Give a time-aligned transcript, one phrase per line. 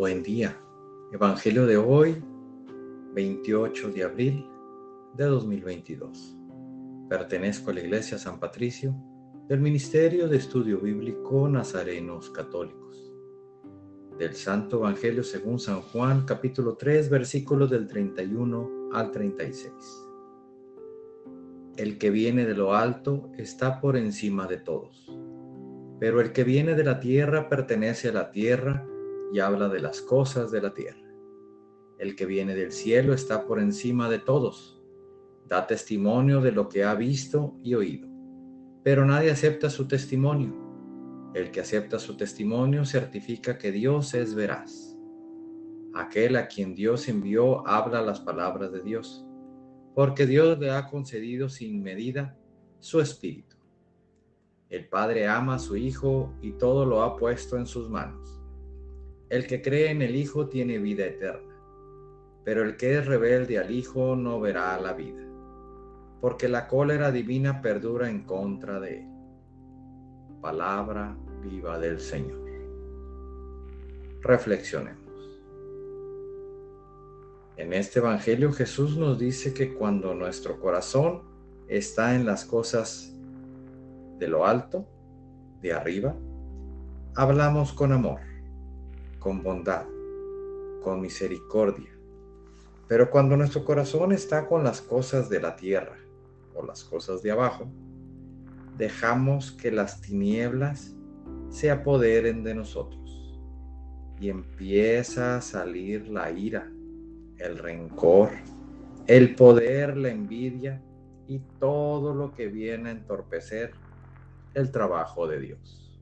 [0.00, 0.58] Buen día.
[1.12, 2.24] Evangelio de hoy,
[3.12, 4.46] 28 de abril
[5.14, 6.38] de 2022.
[7.10, 8.94] Pertenezco a la Iglesia San Patricio
[9.46, 13.12] del Ministerio de Estudio Bíblico Nazarenos Católicos.
[14.18, 19.70] Del Santo Evangelio según San Juan, capítulo 3, versículos del 31 al 36.
[21.76, 25.12] El que viene de lo alto está por encima de todos,
[25.98, 28.86] pero el que viene de la tierra pertenece a la tierra
[29.32, 31.08] y habla de las cosas de la tierra.
[31.98, 34.82] El que viene del cielo está por encima de todos,
[35.46, 38.08] da testimonio de lo que ha visto y oído,
[38.82, 40.54] pero nadie acepta su testimonio.
[41.34, 44.96] El que acepta su testimonio certifica que Dios es veraz.
[45.94, 49.26] Aquel a quien Dios envió habla las palabras de Dios,
[49.94, 52.36] porque Dios le ha concedido sin medida
[52.78, 53.56] su espíritu.
[54.70, 58.39] El Padre ama a su Hijo y todo lo ha puesto en sus manos.
[59.30, 61.54] El que cree en el Hijo tiene vida eterna,
[62.42, 65.22] pero el que es rebelde al Hijo no verá la vida,
[66.20, 69.08] porque la cólera divina perdura en contra de él.
[70.40, 72.40] Palabra viva del Señor.
[74.20, 74.98] Reflexionemos.
[77.56, 81.22] En este Evangelio Jesús nos dice que cuando nuestro corazón
[81.68, 83.14] está en las cosas
[84.18, 84.88] de lo alto,
[85.62, 86.16] de arriba,
[87.14, 88.29] hablamos con amor
[89.20, 89.86] con bondad,
[90.82, 91.96] con misericordia.
[92.88, 95.98] Pero cuando nuestro corazón está con las cosas de la tierra
[96.54, 97.70] o las cosas de abajo,
[98.76, 100.96] dejamos que las tinieblas
[101.50, 103.38] se apoderen de nosotros
[104.18, 106.70] y empieza a salir la ira,
[107.38, 108.30] el rencor,
[109.06, 110.82] el poder, la envidia
[111.26, 113.72] y todo lo que viene a entorpecer
[114.54, 116.00] el trabajo de Dios.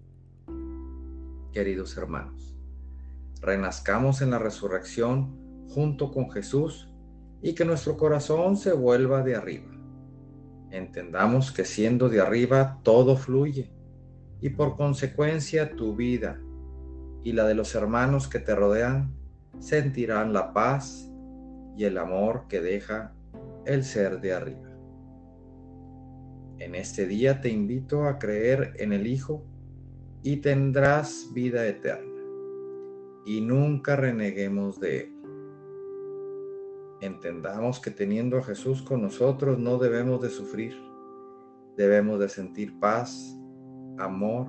[1.53, 2.58] Queridos hermanos,
[3.41, 5.37] renazcamos en la resurrección
[5.69, 6.89] junto con Jesús
[7.43, 9.71] y que nuestro corazón se vuelva de arriba.
[10.71, 13.71] Entendamos que siendo de arriba todo fluye
[14.41, 16.41] y por consecuencia tu vida
[17.23, 19.15] y la de los hermanos que te rodean
[19.59, 21.11] sentirán la paz
[21.77, 23.15] y el amor que deja
[23.65, 24.69] el ser de arriba.
[26.59, 29.45] En este día te invito a creer en el Hijo
[30.23, 32.18] y tendrás vida eterna
[33.29, 35.13] y nunca reneguemos de Él.
[37.03, 40.75] Entendamos que teniendo a Jesús con nosotros no debemos de sufrir,
[41.77, 43.39] debemos de sentir paz,
[43.99, 44.47] amor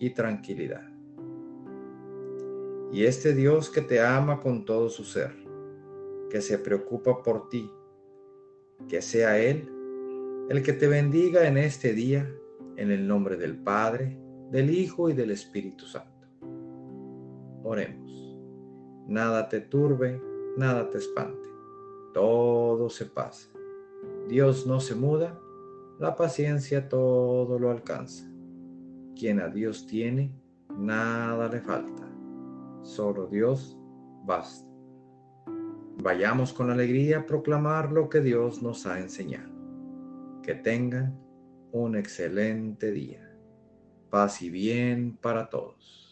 [0.00, 0.82] y tranquilidad.
[2.92, 5.32] Y este Dios que te ama con todo su ser,
[6.28, 7.70] que se preocupa por ti,
[8.88, 9.70] que sea Él
[10.50, 12.28] el que te bendiga en este día,
[12.76, 14.18] en el nombre del Padre,
[14.50, 16.15] del Hijo y del Espíritu Santo.
[17.68, 18.06] Oremos
[19.06, 20.20] nada te turbe,
[20.56, 21.48] nada te espante.
[22.12, 23.48] Todo se pasa.
[24.28, 25.38] Dios no se muda,
[25.98, 28.28] la paciencia todo lo alcanza.
[29.14, 30.34] Quien a Dios tiene,
[30.76, 32.02] nada le falta.
[32.82, 33.78] Solo Dios
[34.24, 34.66] basta.
[36.02, 39.50] Vayamos con alegría a proclamar lo que Dios nos ha enseñado.
[40.42, 41.18] Que tengan
[41.72, 43.22] un excelente día.
[44.10, 46.05] Paz y bien para todos.